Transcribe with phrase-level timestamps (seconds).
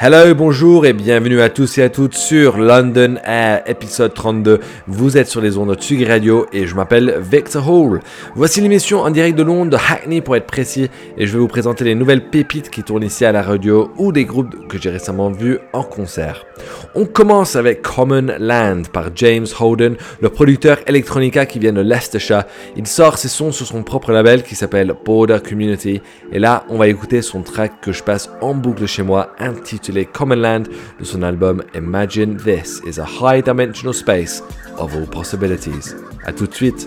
[0.00, 4.60] Hello, bonjour et bienvenue à tous et à toutes sur London Air épisode 32.
[4.86, 8.00] Vous êtes sur les ondes de Tsugi Radio et je m'appelle Victor Hall.
[8.36, 11.48] Voici l'émission en direct de Londres, de Hackney pour être précis, et je vais vous
[11.48, 14.90] présenter les nouvelles pépites qui tournent ici à la radio ou des groupes que j'ai
[14.90, 16.46] récemment vus en concert.
[16.94, 22.46] On commence avec Common Land par James Holden, le producteur Electronica qui vient de l'Estachat.
[22.76, 26.02] Il sort ses sons sur son propre label qui s'appelle Border Community.
[26.32, 30.04] Et là, on va écouter son track que je passe en boucle chez moi, intitulé
[30.04, 30.64] Common Land,
[31.00, 34.42] de son album Imagine This is a High Dimensional Space
[34.76, 35.94] of All Possibilities.
[36.26, 36.86] A tout de suite.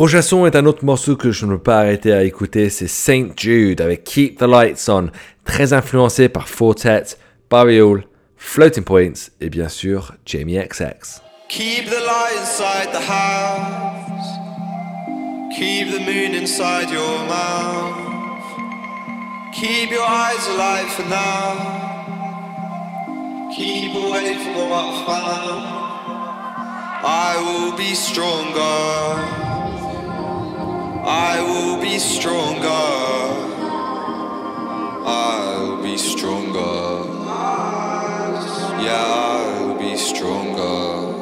[0.00, 2.88] prochain son est un autre morceau que je ne peux pas arrêter à écouter, c'est
[2.88, 5.10] Saint Jude avec Keep the Lights On,
[5.44, 7.02] très influencé par Fortet,
[7.50, 8.04] Bariol,
[8.38, 11.20] Floating Points et bien sûr Jamie XX.
[11.50, 14.26] Keep the light inside the house.
[15.54, 17.94] Keep the moon inside your mouth.
[19.52, 21.58] Keep your eyes alive for now.
[23.54, 25.60] Keep away from what I found.
[27.04, 29.49] I will be stronger.
[31.12, 32.68] I will be stronger.
[35.04, 37.04] I'll be stronger.
[38.86, 41.18] Yeah, I'll be stronger.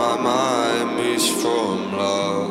[0.00, 2.48] My mind moves from love.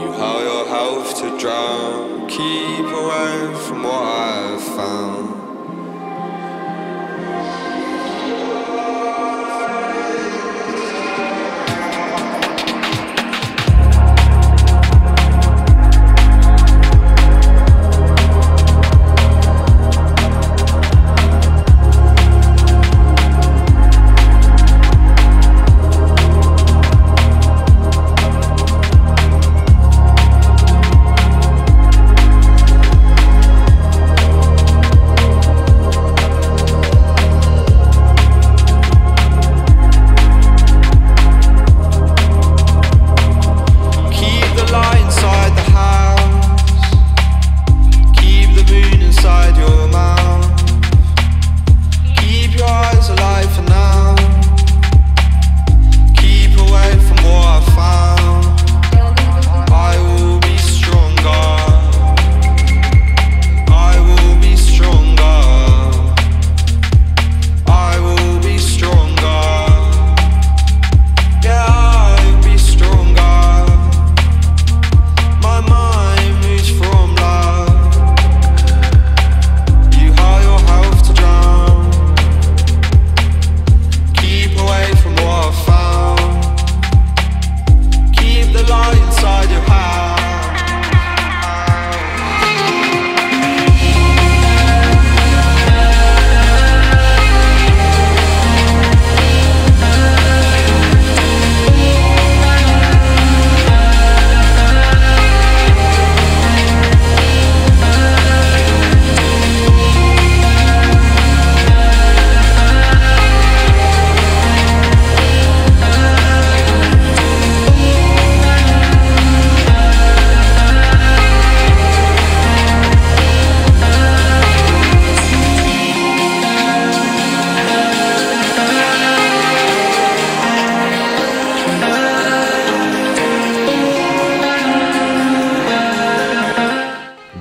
[0.00, 2.26] You how your health to drown.
[2.28, 5.29] Keep away from what I've found.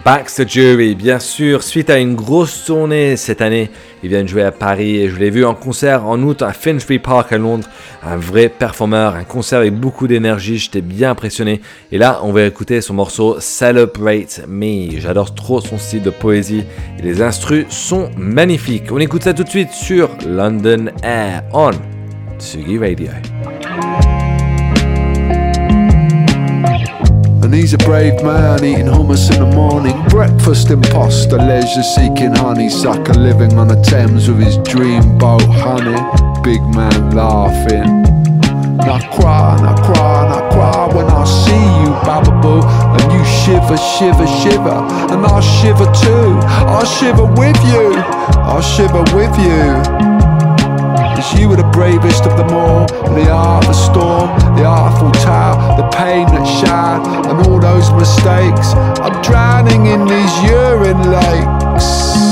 [0.10, 3.70] Baxter Jury, bien sûr, suite à une grosse tournée cette année,
[4.02, 6.98] ils viennent jouer à Paris et je l'ai vu en concert en août à Finsbury
[6.98, 7.70] Park à Londres.
[8.02, 11.62] Un vrai performeur, un concert avec beaucoup d'énergie, j'étais bien impressionné.
[11.92, 15.00] Et là, on va écouter son morceau Celebrate Me.
[15.00, 16.64] J'adore trop son style de poésie
[16.98, 18.92] et les instrus sont magnifiques.
[18.92, 21.70] On écoute ça tout de suite sur London Air on
[22.40, 23.10] Tsugi Radio.
[27.42, 29.96] And he's a brave man eating hummus in the morning.
[30.10, 35.98] Breakfast imposter, leisure seeking honeysucker, living on the Thames with his dream boat, honey.
[36.44, 38.06] Big man laughing.
[38.80, 42.64] And I cry, and I cry, and I cry when I see you, Bababoo.
[43.00, 44.80] And you shiver, shiver, shiver.
[45.12, 46.40] And I shiver too.
[46.44, 47.96] I shiver with you.
[48.44, 50.19] I shiver with you.
[51.20, 52.86] Cause you were the bravest of them all.
[53.14, 57.92] The art, of the storm, the artful tale, the pain that shattered, and all those
[57.92, 58.72] mistakes.
[59.04, 62.29] I'm drowning in these urine lakes.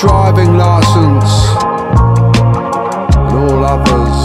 [0.00, 1.30] Driving license
[3.14, 4.16] and all others.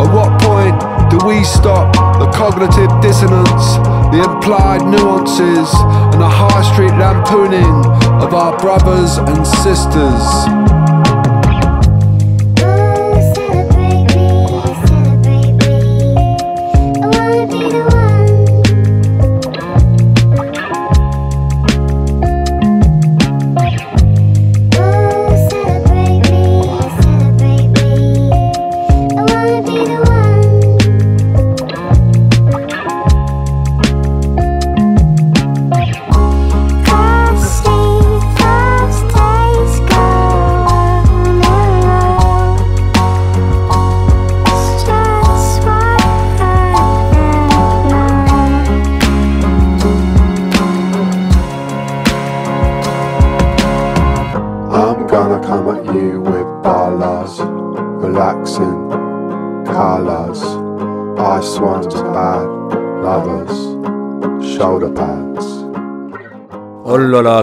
[0.00, 0.80] At what point
[1.10, 3.76] do we stop the cognitive dissonance,
[4.10, 5.68] the implied nuances,
[6.12, 7.84] and the high street lampooning
[8.22, 11.01] of our brothers and sisters?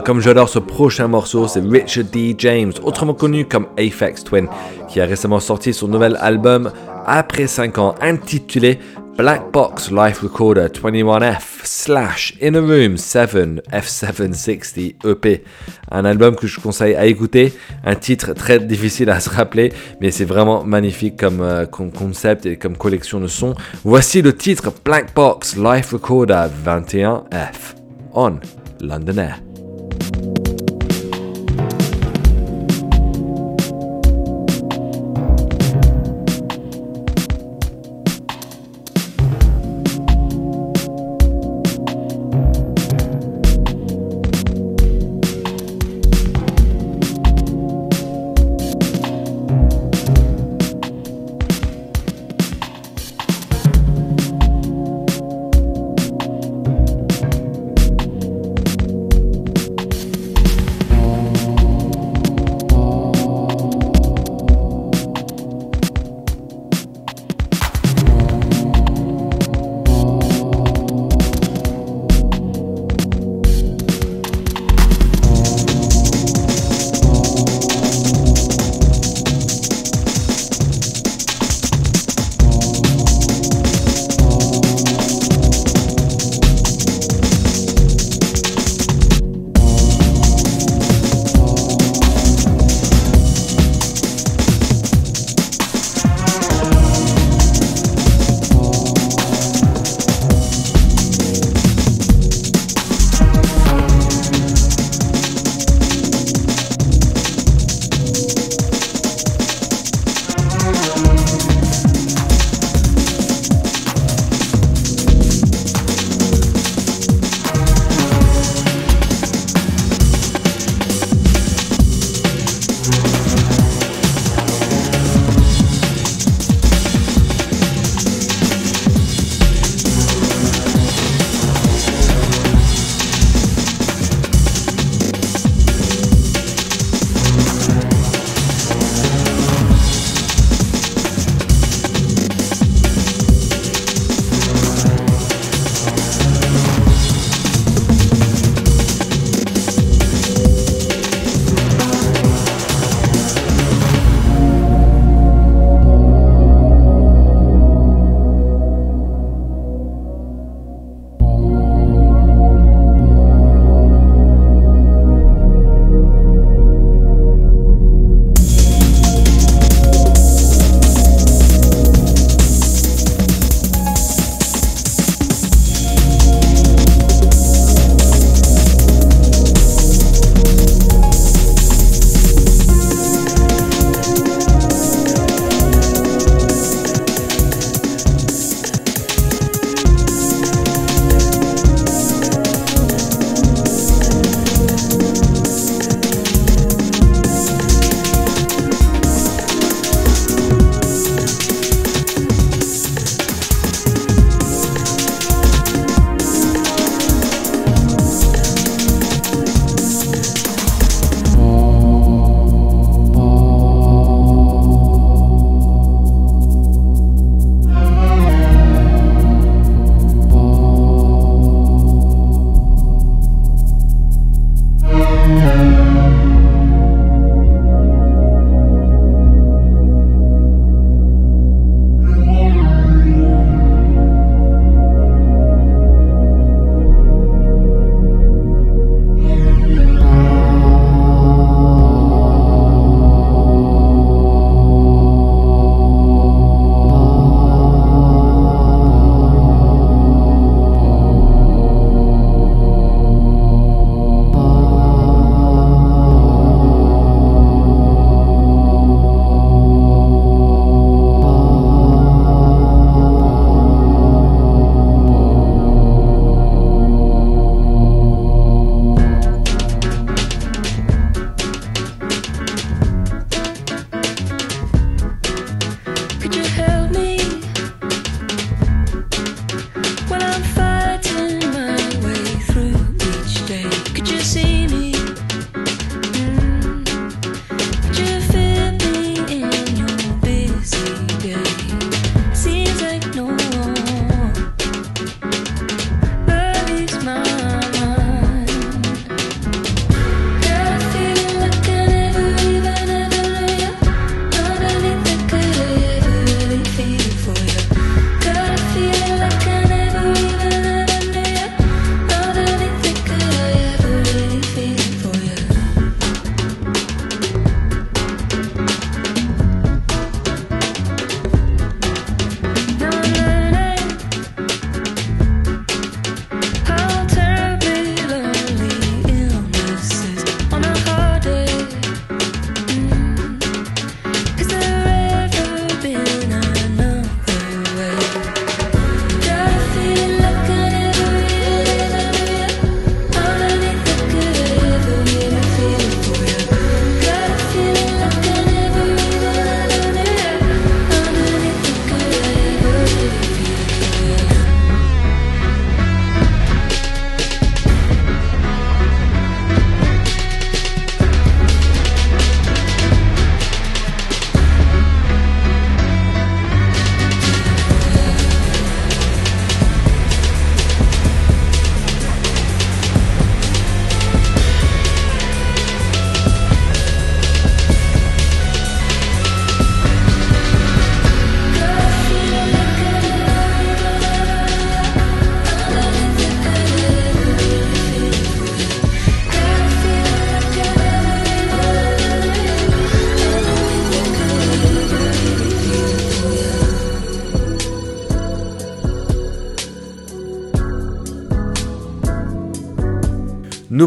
[0.09, 2.33] Comme j'adore ce prochain morceau, c'est Richard D.
[2.39, 4.47] James, autrement connu comme Aphex Twin,
[4.87, 6.71] qui a récemment sorti son nouvel album
[7.05, 8.79] après 5 ans intitulé
[9.19, 15.43] Black Box Life Recorder 21F slash In a Room 7 F760 EP.
[15.91, 17.53] Un album que je conseille à écouter,
[17.85, 22.47] un titre très difficile à se rappeler, mais c'est vraiment magnifique comme, euh, comme concept
[22.47, 23.53] et comme collection de sons.
[23.83, 27.75] Voici le titre Black Box Life Recorder 21F
[28.15, 28.39] on
[28.81, 29.48] London Air.
[30.11, 30.58] Bye.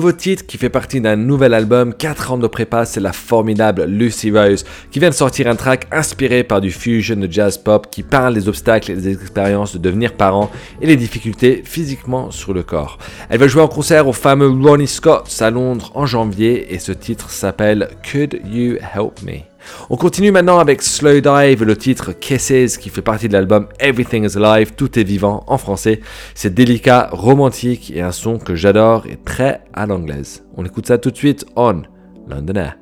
[0.03, 3.85] Nouveau titre qui fait partie d'un nouvel album, 4 ans de prépa, c'est la formidable
[3.85, 7.87] Lucy Rose, qui vient de sortir un track inspiré par du fusion de jazz pop
[7.89, 12.53] qui parle des obstacles et des expériences de devenir parent et les difficultés physiquement sur
[12.53, 12.99] le corps.
[13.29, 16.91] Elle va jouer en concert au fameux Ronnie Scott's à Londres en janvier et ce
[16.91, 19.52] titre s'appelle Could You Help Me?
[19.91, 24.25] On continue maintenant avec Slow Dive, le titre Kisses qui fait partie de l'album Everything
[24.29, 26.01] is Alive, tout est vivant en français.
[26.35, 30.45] C'est délicat, romantique et un son que j'adore et très à l'anglaise.
[30.57, 31.83] On écoute ça tout de suite on
[32.29, 32.73] London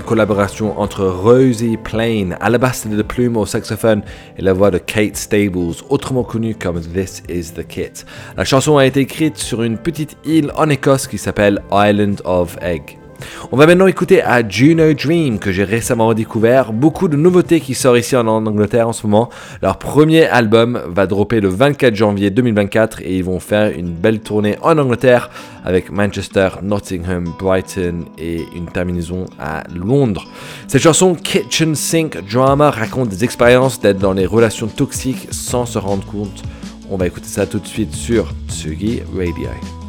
[0.00, 4.02] collaboration entre Rosie Plain, Alabaster de plume au saxophone
[4.38, 8.04] et la voix de Kate Stables, autrement connue comme This Is the Kit.
[8.36, 12.56] La chanson a été écrite sur une petite île en Écosse qui s'appelle Island of
[12.62, 13.01] Egg.
[13.50, 16.72] On va maintenant écouter à Juno Dream que j'ai récemment découvert.
[16.72, 19.28] Beaucoup de nouveautés qui sortent ici en Angleterre en ce moment.
[19.62, 24.20] Leur premier album va dropper le 24 janvier 2024 et ils vont faire une belle
[24.20, 25.30] tournée en Angleterre
[25.64, 30.26] avec Manchester, Nottingham, Brighton et une terminaison à Londres.
[30.68, 35.78] Cette chanson Kitchen Sink Drama raconte des expériences d'être dans des relations toxiques sans se
[35.78, 36.42] rendre compte.
[36.90, 39.81] On va écouter ça tout de suite sur Tsugi Radio.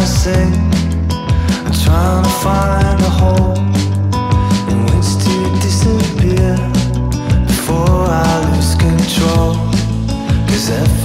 [0.00, 0.54] Down a sink,
[1.84, 3.58] trying to find a hole
[4.70, 6.56] in which to disappear
[7.46, 9.54] before I lose control.
[10.46, 10.99] Cause everybody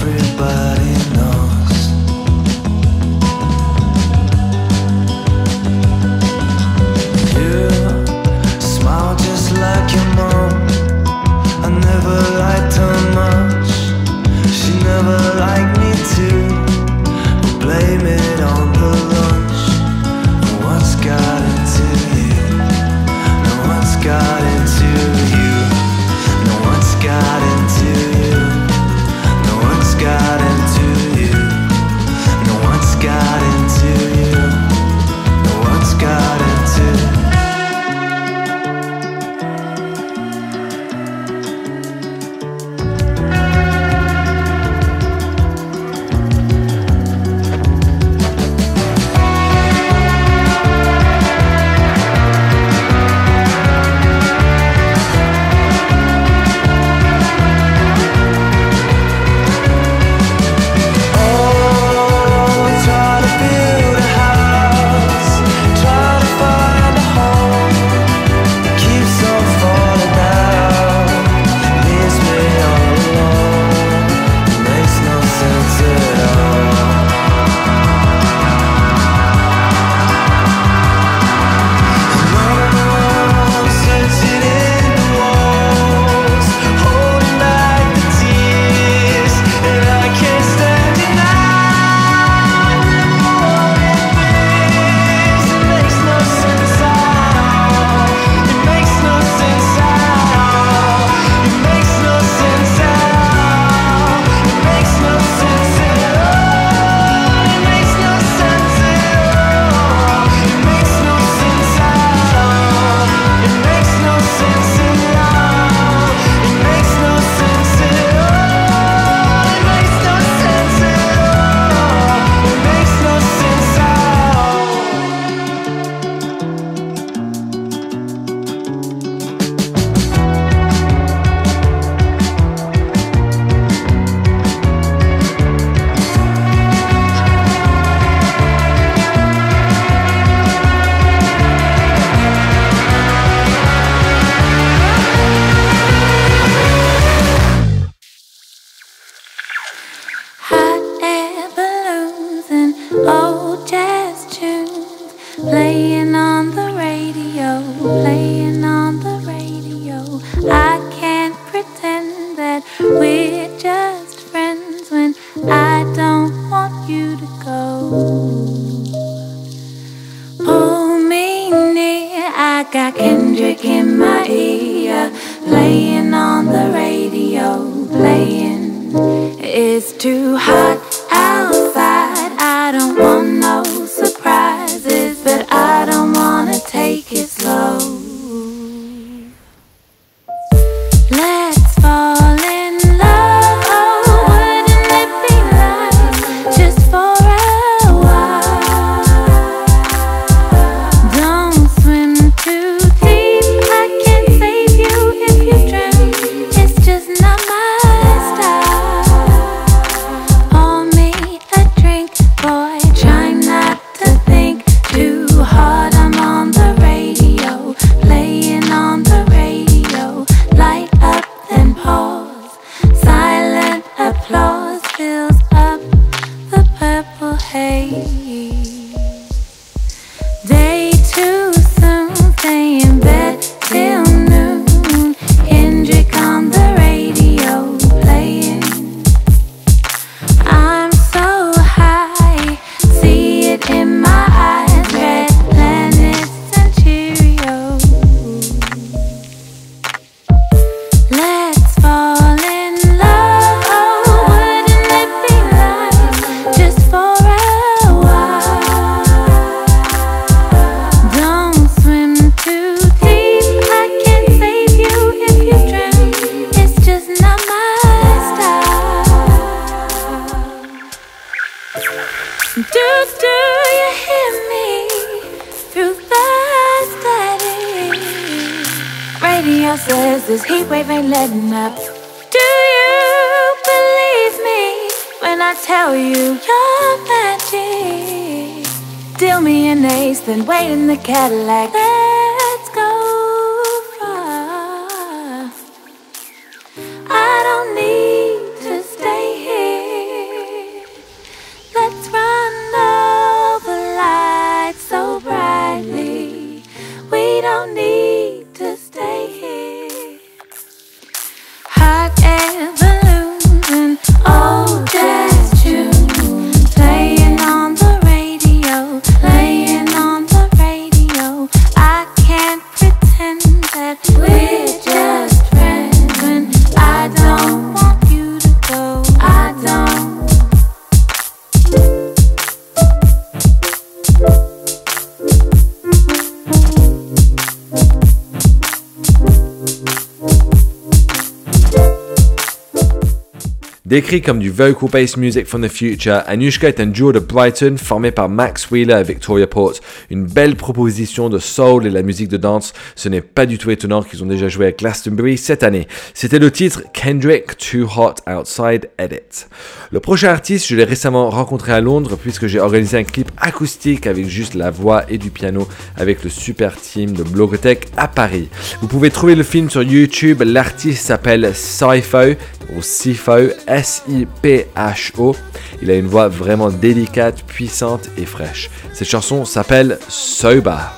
[343.96, 348.10] Décrit comme du vocal-based music from the future, Anushka est un duo de Brighton formé
[348.10, 349.72] par Max Wheeler et Victoria Port.
[350.10, 352.74] Une belle proposition de soul et la musique de danse.
[352.94, 355.88] Ce n'est pas du tout étonnant qu'ils ont déjà joué à Glastonbury cette année.
[356.12, 359.46] C'était le titre Kendrick Too Hot Outside Edit.
[359.90, 364.06] Le prochain artiste, je l'ai récemment rencontré à Londres puisque j'ai organisé un clip acoustique
[364.06, 368.50] avec juste la voix et du piano avec le super team de Blogotech à Paris.
[368.82, 370.42] Vous pouvez trouver le film sur YouTube.
[370.44, 372.34] L'artiste s'appelle Sifo
[372.76, 373.32] ou Sifo
[373.66, 375.36] S S-I-P-H-O.
[375.80, 378.68] Il a une voix vraiment délicate, puissante et fraîche.
[378.92, 380.92] Cette chanson s'appelle Soba.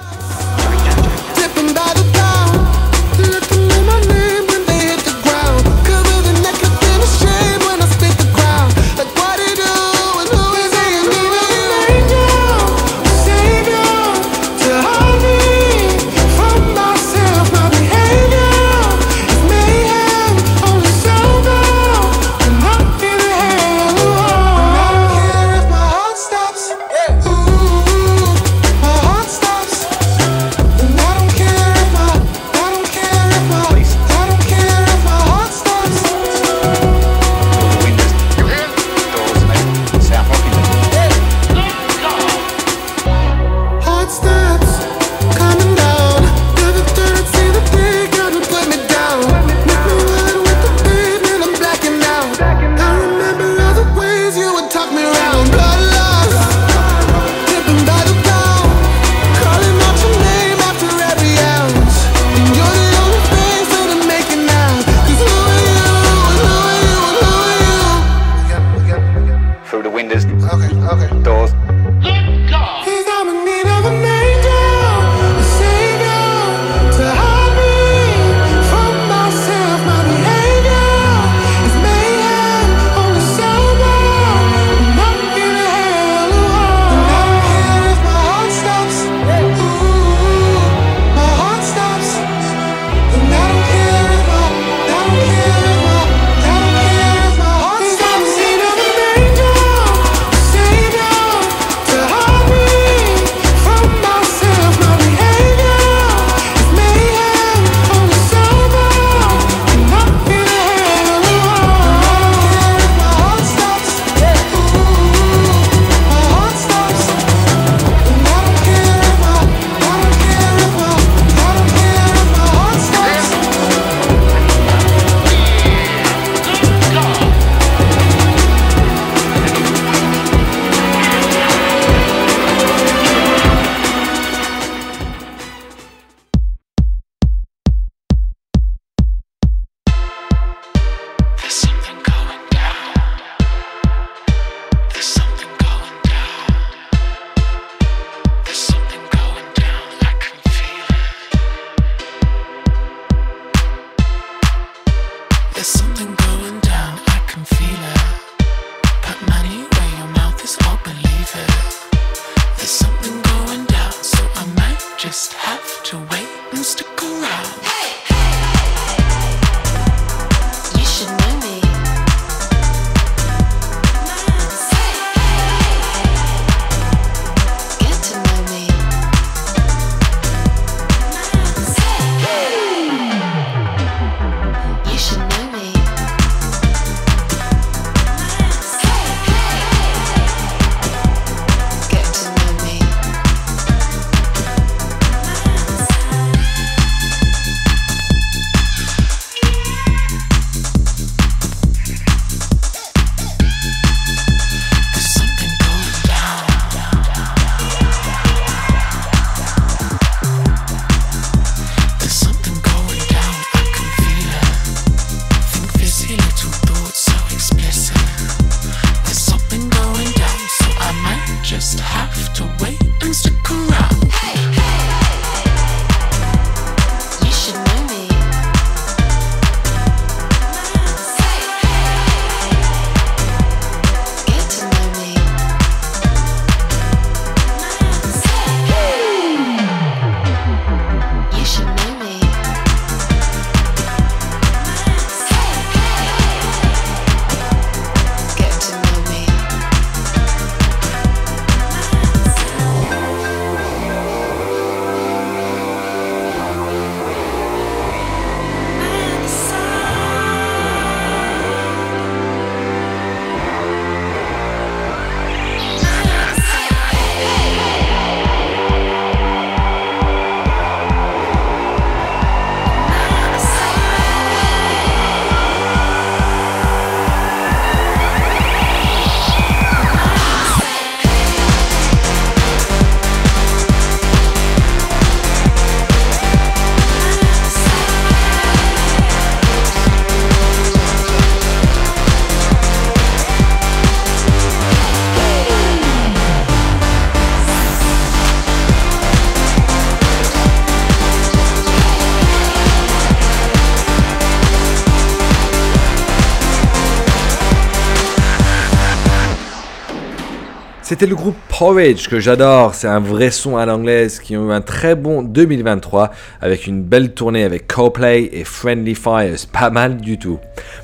[310.99, 314.53] C'était le groupe Porridge que j'adore, c'est un vrai son à l'anglaise qui ont eu
[314.53, 319.99] un très bon 2023 avec une belle tournée avec Coplay et Friendly Fires, pas mal
[319.99, 320.41] du tout.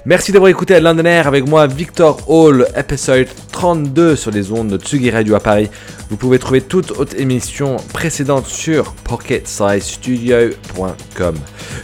[0.06, 4.68] Merci d'avoir écouté à London Air avec moi Victor Hall, épisode 32 sur les ondes
[4.68, 5.68] de Tsugi Radio à Paris.
[6.10, 11.34] Vous pouvez trouver toute autre émission précédente sur pocketsizstudio.com.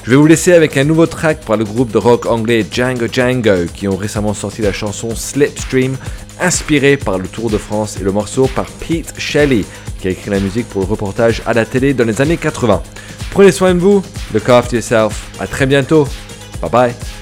[0.04, 3.08] Je vais vous laisser avec un nouveau track par le groupe de rock anglais Django
[3.10, 5.96] Django qui ont récemment sorti la chanson Slipstream
[6.40, 9.64] inspiré par le Tour de France et le morceau par Pete Shelley,
[10.00, 12.82] qui a écrit la musique pour le reportage à la télé dans les années 80.
[13.30, 14.02] Prenez soin de vous,
[14.34, 16.08] look after yourself, à très bientôt,
[16.60, 17.19] bye bye.